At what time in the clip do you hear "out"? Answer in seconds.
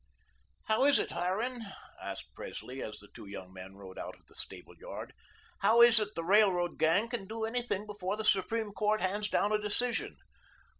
3.99-4.15